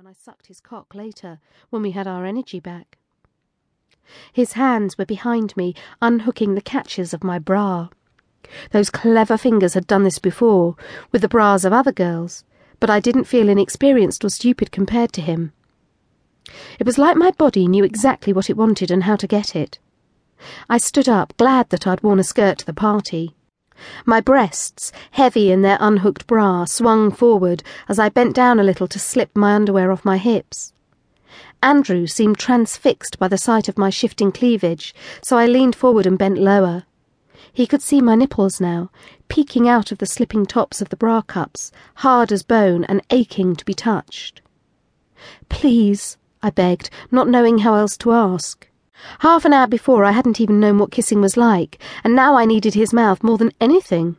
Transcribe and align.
when 0.00 0.06
I 0.06 0.14
sucked 0.14 0.46
his 0.46 0.60
cock 0.62 0.94
later, 0.94 1.40
when 1.68 1.82
we 1.82 1.90
had 1.90 2.06
our 2.06 2.24
energy 2.24 2.58
back. 2.58 2.96
His 4.32 4.54
hands 4.54 4.96
were 4.96 5.04
behind 5.04 5.54
me, 5.58 5.74
unhooking 6.00 6.54
the 6.54 6.62
catches 6.62 7.12
of 7.12 7.22
my 7.22 7.38
bra. 7.38 7.90
Those 8.70 8.88
clever 8.88 9.36
fingers 9.36 9.74
had 9.74 9.86
done 9.86 10.04
this 10.04 10.18
before, 10.18 10.74
with 11.12 11.20
the 11.20 11.28
bras 11.28 11.66
of 11.66 11.74
other 11.74 11.92
girls, 11.92 12.44
but 12.78 12.88
I 12.88 12.98
didn't 12.98 13.24
feel 13.24 13.50
inexperienced 13.50 14.24
or 14.24 14.30
stupid 14.30 14.72
compared 14.72 15.12
to 15.12 15.20
him. 15.20 15.52
It 16.78 16.86
was 16.86 16.96
like 16.96 17.18
my 17.18 17.32
body 17.32 17.68
knew 17.68 17.84
exactly 17.84 18.32
what 18.32 18.48
it 18.48 18.56
wanted 18.56 18.90
and 18.90 19.02
how 19.02 19.16
to 19.16 19.26
get 19.26 19.54
it. 19.54 19.78
I 20.70 20.78
stood 20.78 21.10
up, 21.10 21.36
glad 21.36 21.68
that 21.68 21.86
I'd 21.86 22.02
worn 22.02 22.18
a 22.18 22.24
skirt 22.24 22.56
to 22.60 22.64
the 22.64 22.72
party. 22.72 23.36
My 24.04 24.20
breasts, 24.20 24.92
heavy 25.12 25.50
in 25.50 25.62
their 25.62 25.78
unhooked 25.80 26.26
bra, 26.26 26.64
swung 26.64 27.10
forward 27.10 27.62
as 27.88 27.98
I 27.98 28.08
bent 28.08 28.34
down 28.34 28.60
a 28.60 28.64
little 28.64 28.86
to 28.88 28.98
slip 28.98 29.30
my 29.36 29.54
underwear 29.54 29.90
off 29.92 30.04
my 30.04 30.16
hips. 30.16 30.72
Andrew 31.62 32.06
seemed 32.06 32.38
transfixed 32.38 33.18
by 33.18 33.28
the 33.28 33.36
sight 33.36 33.68
of 33.68 33.76
my 33.76 33.90
shifting 33.90 34.32
cleavage, 34.32 34.94
so 35.22 35.36
I 35.36 35.46
leaned 35.46 35.76
forward 35.76 36.06
and 36.06 36.18
bent 36.18 36.38
lower. 36.38 36.84
He 37.52 37.66
could 37.66 37.82
see 37.82 38.00
my 38.00 38.14
nipples 38.14 38.60
now, 38.60 38.90
peeking 39.28 39.68
out 39.68 39.92
of 39.92 39.98
the 39.98 40.06
slipping 40.06 40.46
tops 40.46 40.80
of 40.80 40.88
the 40.88 40.96
bra 40.96 41.20
cups, 41.20 41.72
hard 41.96 42.32
as 42.32 42.42
bone 42.42 42.84
and 42.84 43.02
aching 43.10 43.56
to 43.56 43.64
be 43.64 43.74
touched. 43.74 44.40
Please, 45.48 46.16
I 46.42 46.50
begged, 46.50 46.88
not 47.10 47.28
knowing 47.28 47.58
how 47.58 47.74
else 47.74 47.96
to 47.98 48.12
ask. 48.12 48.69
Half 49.20 49.44
an 49.44 49.52
hour 49.52 49.66
before, 49.66 50.04
I 50.04 50.12
hadn't 50.12 50.40
even 50.40 50.60
known 50.60 50.78
what 50.78 50.90
kissing 50.90 51.20
was 51.20 51.36
like, 51.36 51.78
and 52.04 52.14
now 52.14 52.36
I 52.36 52.44
needed 52.44 52.74
his 52.74 52.92
mouth 52.92 53.22
more 53.22 53.38
than 53.38 53.52
anything. 53.60 54.16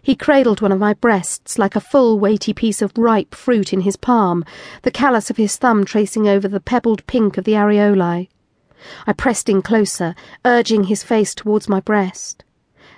He 0.00 0.14
cradled 0.16 0.62
one 0.62 0.72
of 0.72 0.78
my 0.78 0.94
breasts 0.94 1.58
like 1.58 1.76
a 1.76 1.80
full, 1.80 2.18
weighty 2.18 2.54
piece 2.54 2.80
of 2.80 2.96
ripe 2.96 3.34
fruit 3.34 3.72
in 3.72 3.82
his 3.82 3.96
palm, 3.96 4.44
the 4.82 4.90
callus 4.90 5.28
of 5.28 5.36
his 5.36 5.56
thumb 5.56 5.84
tracing 5.84 6.26
over 6.26 6.48
the 6.48 6.60
pebbled 6.60 7.06
pink 7.06 7.36
of 7.36 7.44
the 7.44 7.52
areolae. 7.52 8.28
I 9.06 9.12
pressed 9.12 9.48
in 9.48 9.60
closer, 9.60 10.14
urging 10.44 10.84
his 10.84 11.02
face 11.02 11.34
towards 11.34 11.68
my 11.68 11.80
breast. 11.80 12.44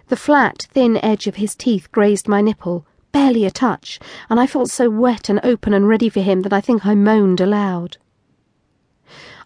The 0.08 0.16
flat, 0.16 0.68
thin 0.70 1.04
edge 1.04 1.26
of 1.26 1.36
his 1.36 1.56
teeth 1.56 1.90
grazed 1.90 2.28
my 2.28 2.40
nipple, 2.40 2.86
barely 3.10 3.44
a 3.44 3.50
touch, 3.50 3.98
and 4.30 4.38
I 4.38 4.46
felt 4.46 4.70
so 4.70 4.88
wet 4.88 5.28
and 5.28 5.40
open 5.42 5.72
and 5.72 5.88
ready 5.88 6.08
for 6.08 6.20
him 6.20 6.42
that 6.42 6.52
I 6.52 6.60
think 6.60 6.86
I 6.86 6.94
moaned 6.94 7.40
aloud. 7.40 7.96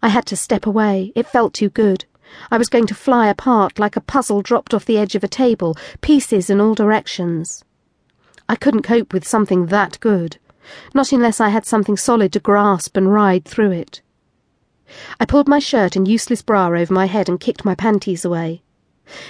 I 0.03 0.09
had 0.09 0.27
to 0.27 0.37
step 0.37 0.67
away. 0.67 1.13
It 1.15 1.27
felt 1.27 1.53
too 1.53 1.69
good. 1.69 2.05
I 2.51 2.59
was 2.59 2.69
going 2.69 2.87
to 2.87 2.95
fly 2.95 3.29
apart 3.29 3.79
like 3.79 3.97
a 3.97 4.01
puzzle 4.01 4.41
dropped 4.41 4.73
off 4.73 4.85
the 4.85 4.99
edge 4.99 5.15
of 5.15 5.25
a 5.25 5.29
table, 5.29 5.77
pieces 6.01 6.49
in 6.49 6.61
all 6.61 6.75
directions. 6.75 7.65
I 8.49 8.57
couldn't 8.57 8.83
cope 8.83 9.13
with 9.13 9.27
something 9.27 9.67
that 9.67 9.99
good, 10.01 10.39
not 10.95 11.13
unless 11.13 11.41
I 11.41 11.49
had 11.51 11.67
something 11.67 11.97
solid 11.97 12.33
to 12.33 12.41
grasp 12.41 12.97
and 12.97 13.13
ride 13.13 13.45
through 13.45 13.73
it. 13.73 14.01
I 15.19 15.25
pulled 15.25 15.49
my 15.49 15.59
shirt 15.59 15.97
and 15.97 16.09
useless 16.09 16.43
bra 16.43 16.67
over 16.69 16.93
my 16.93 17.07
head 17.07 17.29
and 17.29 17.39
kicked 17.39 17.65
my 17.65 17.75
panties 17.75 18.25
away. 18.25 18.63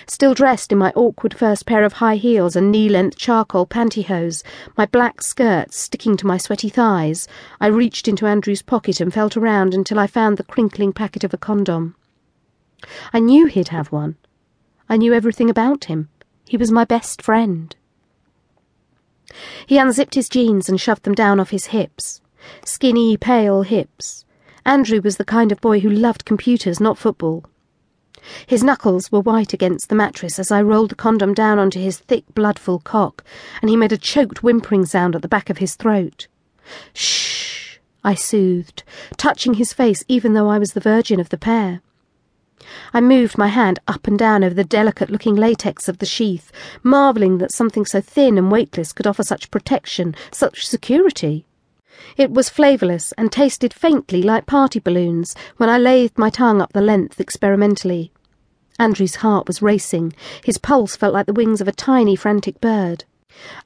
Still 0.06 0.34
dressed 0.34 0.72
in 0.72 0.78
my 0.78 0.92
awkward 0.94 1.34
first 1.34 1.66
pair 1.66 1.84
of 1.84 1.94
high 1.94 2.16
heels 2.16 2.56
and 2.56 2.70
knee-length 2.70 3.16
charcoal 3.16 3.66
pantyhose, 3.66 4.42
my 4.76 4.86
black 4.86 5.22
skirts 5.22 5.78
sticking 5.78 6.16
to 6.16 6.26
my 6.26 6.36
sweaty 6.36 6.68
thighs, 6.68 7.28
I 7.60 7.68
reached 7.68 8.08
into 8.08 8.26
Andrew's 8.26 8.62
pocket 8.62 9.00
and 9.00 9.12
felt 9.12 9.36
around 9.36 9.74
until 9.74 9.98
I 9.98 10.06
found 10.06 10.36
the 10.36 10.44
crinkling 10.44 10.92
packet 10.92 11.24
of 11.24 11.32
a 11.32 11.38
condom. 11.38 11.94
I 13.12 13.20
knew 13.20 13.46
he'd 13.46 13.68
have 13.68 13.92
one. 13.92 14.16
I 14.88 14.96
knew 14.96 15.12
everything 15.12 15.50
about 15.50 15.84
him. 15.84 16.08
He 16.46 16.56
was 16.56 16.72
my 16.72 16.84
best 16.84 17.22
friend. 17.22 17.74
He 19.66 19.78
unzipped 19.78 20.16
his 20.16 20.28
jeans 20.28 20.68
and 20.68 20.80
shoved 20.80 21.04
them 21.04 21.14
down 21.14 21.38
off 21.38 21.50
his 21.50 21.66
hips. 21.66 22.20
Skinny, 22.64 23.16
pale 23.16 23.62
hips. 23.62 24.24
Andrew 24.64 25.00
was 25.00 25.16
the 25.16 25.24
kind 25.24 25.52
of 25.52 25.60
boy 25.60 25.80
who 25.80 25.88
loved 25.88 26.24
computers, 26.24 26.80
not 26.80 26.98
football. 26.98 27.44
His 28.46 28.62
knuckles 28.62 29.10
were 29.10 29.20
white 29.20 29.52
against 29.52 29.88
the 29.88 29.94
mattress 29.94 30.38
as 30.38 30.50
I 30.50 30.62
rolled 30.62 30.90
the 30.90 30.94
condom 30.94 31.34
down 31.34 31.58
onto 31.58 31.80
his 31.80 31.98
thick, 31.98 32.24
bloodful 32.34 32.80
cock, 32.80 33.24
and 33.60 33.70
he 33.70 33.76
made 33.76 33.92
a 33.92 33.98
choked 33.98 34.42
whimpering 34.42 34.86
sound 34.86 35.16
at 35.16 35.22
the 35.22 35.28
back 35.28 35.50
of 35.50 35.58
his 35.58 35.74
throat. 35.74 36.26
Shh, 36.94 37.78
I 38.04 38.14
soothed, 38.14 38.82
touching 39.16 39.54
his 39.54 39.72
face 39.72 40.04
even 40.08 40.34
though 40.34 40.48
I 40.48 40.58
was 40.58 40.72
the 40.72 40.80
virgin 40.80 41.20
of 41.20 41.28
the 41.28 41.38
pair. 41.38 41.82
I 42.92 43.00
moved 43.00 43.38
my 43.38 43.48
hand 43.48 43.78
up 43.88 44.06
and 44.06 44.18
down 44.18 44.44
over 44.44 44.54
the 44.54 44.64
delicate-looking 44.64 45.34
latex 45.34 45.88
of 45.88 45.98
the 45.98 46.06
sheath, 46.06 46.52
marvelling 46.82 47.38
that 47.38 47.52
something 47.52 47.86
so 47.86 48.00
thin 48.00 48.36
and 48.36 48.52
weightless 48.52 48.92
could 48.92 49.06
offer 49.06 49.22
such 49.22 49.50
protection, 49.50 50.14
such 50.30 50.66
security. 50.66 51.46
It 52.16 52.30
was 52.30 52.48
flavourless 52.48 53.12
and 53.18 53.32
tasted 53.32 53.74
faintly 53.74 54.22
like 54.22 54.46
party 54.46 54.78
balloons 54.78 55.34
when 55.56 55.68
I 55.68 55.78
lathed 55.78 56.18
my 56.18 56.30
tongue 56.30 56.60
up 56.60 56.72
the 56.72 56.80
length 56.80 57.20
experimentally. 57.20 58.12
Andrew's 58.78 59.16
heart 59.16 59.46
was 59.46 59.60
racing. 59.60 60.14
His 60.44 60.56
pulse 60.56 60.96
felt 60.96 61.14
like 61.14 61.26
the 61.26 61.32
wings 61.32 61.60
of 61.60 61.68
a 61.68 61.72
tiny, 61.72 62.16
frantic 62.16 62.60
bird. 62.60 63.04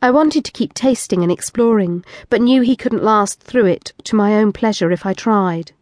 I 0.02 0.10
wanted 0.10 0.44
to 0.44 0.52
keep 0.52 0.74
tasting 0.74 1.22
and 1.22 1.32
exploring, 1.32 2.04
but 2.28 2.42
knew 2.42 2.62
he 2.62 2.76
couldn't 2.76 3.02
last 3.02 3.40
through 3.40 3.66
it 3.66 3.92
to 4.04 4.16
my 4.16 4.34
own 4.34 4.52
pleasure 4.52 4.90
if 4.90 5.06
I 5.06 5.14
tried. 5.14 5.72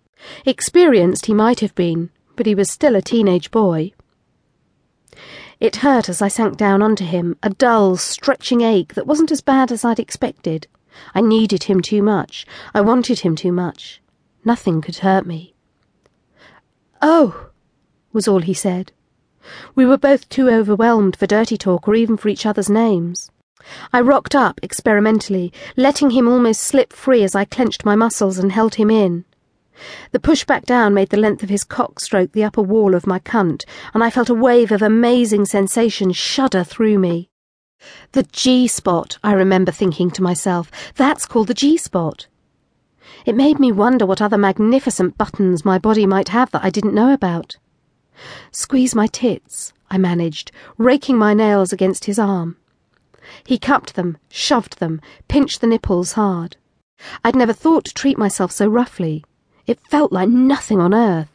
Experienced 0.44 1.26
he 1.26 1.34
might 1.34 1.60
have 1.60 1.75
been, 1.75 2.10
but 2.36 2.47
he 2.47 2.54
was 2.54 2.70
still 2.70 2.94
a 2.94 3.02
teenage 3.02 3.50
boy. 3.50 3.92
It 5.60 5.76
hurt 5.76 6.08
as 6.08 6.20
I 6.20 6.28
sank 6.28 6.56
down 6.56 6.82
onto 6.82 7.04
him, 7.04 7.36
a 7.42 7.50
dull, 7.50 7.97
stretching 7.97 8.62
ache 8.62 8.94
that 8.94 9.06
wasn't 9.06 9.31
as 9.31 9.41
bad 9.41 9.70
as 9.70 9.84
I'd 9.84 10.00
expected. 10.00 10.66
I 11.14 11.20
needed 11.20 11.64
him 11.64 11.80
too 11.80 12.03
much. 12.03 12.47
I 12.75 12.80
wanted 12.80 13.20
him 13.20 13.36
too 13.36 13.53
much. 13.53 14.00
Nothing 14.44 14.80
could 14.80 14.97
hurt 14.98 15.26
me. 15.26 15.54
Oh, 17.00 17.50
was 18.12 18.28
all 18.28 18.41
he 18.41 18.54
said. 18.54 18.92
We 19.75 19.84
were 19.84 19.98
both 19.98 20.28
too 20.28 20.48
overwhelmed 20.48 21.16
for 21.16 21.26
dirty 21.26 21.56
talk 21.56 21.88
or 21.88 21.94
even 21.94 22.16
for 22.16 22.28
each 22.28 22.47
other's 22.47 22.70
names. 22.70 23.31
I 23.92 24.00
rocked 24.00 24.34
up 24.34 24.60
experimentally, 24.62 25.52
letting 25.76 26.10
him 26.10 26.28
almost 26.28 26.62
slip 26.62 26.92
free 26.92 27.22
as 27.22 27.34
I 27.34 27.44
clenched 27.44 27.84
my 27.84 27.97
muscles 27.97 28.38
and 28.38 28.52
held 28.52 28.76
him 28.76 28.91
in. 28.91 29.25
The 30.12 30.20
push 30.20 30.44
back 30.44 30.64
down 30.64 30.94
made 30.94 31.08
the 31.08 31.16
length 31.16 31.42
of 31.42 31.48
his 31.48 31.64
cock 31.64 31.98
stroke 31.98 32.32
the 32.32 32.44
upper 32.44 32.62
wall 32.62 32.94
of 32.94 33.06
my 33.06 33.19
cunt, 33.19 33.64
and 33.94 34.04
I 34.04 34.10
felt 34.10 34.28
a 34.28 34.34
wave 34.34 34.70
of 34.70 34.82
amazing 34.82 35.47
sensation 35.47 36.12
shudder 36.12 36.62
through 36.62 36.98
me. 36.98 37.31
The 38.12 38.22
G 38.25 38.69
spot, 38.69 39.19
I 39.25 39.32
remember 39.32 39.72
thinking 39.72 40.10
to 40.12 40.22
myself. 40.22 40.70
That's 40.94 41.26
called 41.26 41.48
the 41.48 41.54
G 41.54 41.76
spot. 41.76 42.26
It 43.26 43.34
made 43.34 43.59
me 43.59 43.72
wonder 43.72 44.06
what 44.06 44.22
other 44.22 44.38
magnificent 44.38 45.19
buttons 45.19 45.65
my 45.65 45.78
body 45.78 46.06
might 46.06 46.28
have 46.28 46.50
that 46.53 46.65
I 46.65 46.70
didn't 46.70 46.94
know 46.94 47.12
about. 47.12 47.56
Squeeze 48.50 48.94
my 48.94 49.06
tits, 49.06 49.72
I 49.91 49.98
managed, 49.98 50.53
raking 50.78 51.19
my 51.19 51.34
nails 51.34 51.72
against 51.72 52.04
his 52.04 52.19
arm. 52.19 52.56
He 53.47 53.59
cupped 53.59 53.94
them, 53.94 54.19
shoved 54.28 54.78
them, 54.78 55.00
pinched 55.28 55.60
the 55.60 55.66
nipples 55.66 56.12
hard. 56.12 56.56
I'd 57.25 57.37
never 57.37 57.53
thought 57.53 57.84
to 57.87 57.94
treat 57.94 58.19
myself 58.19 58.53
so 58.53 58.69
roughly. 58.69 59.25
It 59.66 59.81
felt 59.81 60.12
like 60.12 60.28
nothing 60.28 60.81
on 60.81 60.94
earth. 60.94 61.28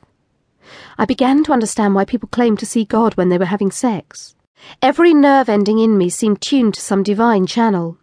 I 0.97 1.05
began 1.05 1.43
to 1.45 1.53
understand 1.53 1.95
why 1.95 2.05
people 2.05 2.29
claimed 2.29 2.59
to 2.59 2.65
see 2.65 2.85
God 2.85 3.15
when 3.15 3.29
they 3.29 3.37
were 3.37 3.45
having 3.45 3.71
sex. 3.71 4.35
Every 4.81 5.13
nerve 5.13 5.49
ending 5.49 5.79
in 5.79 5.97
me 5.97 6.09
seemed 6.09 6.41
tuned 6.41 6.73
to 6.75 6.81
some 6.81 7.03
divine 7.03 7.45
channel. 7.45 7.97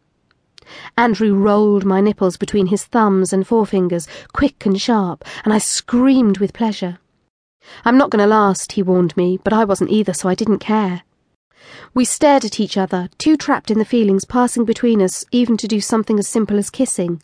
Andrew 0.97 1.35
rolled 1.35 1.85
my 1.85 2.01
nipples 2.01 2.37
between 2.37 2.69
his 2.69 2.85
thumbs 2.85 3.33
and 3.33 3.47
forefingers, 3.47 4.09
quick 4.33 4.65
and 4.65 4.81
sharp, 4.81 5.25
and 5.45 5.53
I 5.53 5.59
screamed 5.59 6.39
with 6.39 6.53
pleasure. 6.53 6.99
I'm 7.85 7.99
not 7.99 8.11
going 8.11 8.23
to 8.23 8.27
last, 8.27 8.73
he 8.73 8.83
warned 8.83 9.17
me, 9.17 9.39
but 9.43 9.53
I 9.53 9.65
wasn't 9.65 9.91
either, 9.91 10.13
so 10.13 10.29
I 10.29 10.35
didn't 10.35 10.59
care. 10.59 11.03
We 11.93 12.05
stared 12.05 12.45
at 12.45 12.61
each 12.61 12.77
other, 12.77 13.09
too 13.19 13.37
trapped 13.37 13.71
in 13.71 13.79
the 13.79 13.85
feelings 13.85 14.25
passing 14.25 14.65
between 14.65 15.01
us 15.01 15.25
even 15.33 15.57
to 15.59 15.69
do 15.69 15.81
something 15.81 16.19
as 16.19 16.29
simple 16.29 16.59
as 16.59 16.71
kissing. 16.71 17.23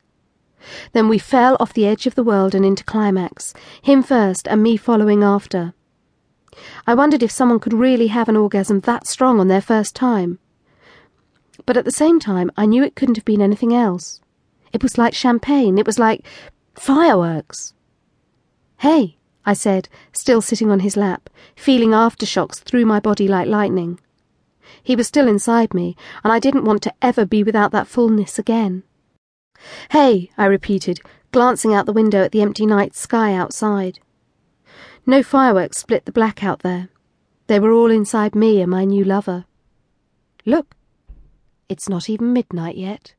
Then 0.92 1.08
we 1.08 1.19
fell 1.19 1.56
off 1.58 1.72
the 1.72 1.86
edge 1.86 2.06
of 2.06 2.14
the 2.14 2.22
world 2.22 2.54
and 2.54 2.64
into 2.64 2.84
climax, 2.84 3.55
him 3.82 4.02
first 4.02 4.46
and 4.49 4.62
me 4.62 4.76
following 4.76 5.22
after. 5.22 5.75
I 6.87 6.94
wondered 6.94 7.23
if 7.23 7.31
someone 7.31 7.61
could 7.61 7.73
really 7.73 8.08
have 8.08 8.29
an 8.29 8.37
orgasm 8.37 8.81
that 8.81 9.06
strong 9.06 9.38
on 9.41 9.49
their 9.49 9.61
first 9.61 9.94
time. 9.94 10.38
But 11.67 11.76
at 11.76 11.85
the 11.85 11.93
same 11.93 12.19
time, 12.19 12.50
I 12.56 12.67
knew 12.67 12.82
it 12.82 12.97
couldn't 12.97 13.17
have 13.17 13.25
been 13.25 13.43
anything 13.43 13.75
else. 13.75 14.20
It 14.73 14.82
was 14.82 14.99
like 14.99 15.14
champagne. 15.14 15.79
It 15.79 15.87
was 15.87 15.99
like 15.99 16.25
fireworks. 16.75 17.75
Hey, 18.79 19.17
I 19.44 19.52
said, 19.52 19.88
still 20.12 20.41
sitting 20.41 20.70
on 20.70 20.81
his 20.81 20.97
lap, 20.97 21.31
feeling 21.56 21.91
aftershocks 21.91 22.56
through 22.56 22.87
my 22.87 23.00
body 23.00 23.29
like 23.29 23.49
lightning. 23.49 24.00
He 24.82 24.96
was 24.96 25.06
still 25.06 25.29
inside 25.29 25.75
me, 25.75 25.96
and 26.23 26.32
I 26.32 26.38
didn't 26.38 26.64
want 26.64 26.82
to 26.82 26.94
ever 27.03 27.25
be 27.25 27.43
without 27.43 27.73
that 27.73 27.87
fullness 27.87 28.38
again. 28.38 28.82
Hey, 29.91 30.31
I 30.38 30.46
repeated, 30.46 31.00
glancing 31.32 31.75
out 31.75 31.87
the 31.87 31.93
window 31.93 32.23
at 32.23 32.32
the 32.32 32.43
empty 32.43 32.67
night 32.67 32.94
sky 32.94 33.35
outside. 33.35 33.99
No 35.10 35.24
fireworks 35.24 35.78
split 35.78 36.04
the 36.04 36.12
black 36.12 36.44
out 36.44 36.60
there. 36.60 36.88
They 37.48 37.58
were 37.58 37.72
all 37.72 37.90
inside 37.90 38.36
me 38.36 38.60
and 38.60 38.70
my 38.70 38.84
new 38.84 39.02
lover. 39.02 39.44
Look, 40.46 40.76
it's 41.68 41.88
not 41.88 42.08
even 42.08 42.32
midnight 42.32 42.76
yet. 42.76 43.14